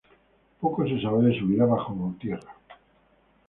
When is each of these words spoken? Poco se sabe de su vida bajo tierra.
Poco 0.59 0.83
se 0.87 0.99
sabe 0.99 1.25
de 1.27 1.37
su 1.39 1.45
vida 1.45 1.63
bajo 1.65 1.93
tierra. 2.19 2.55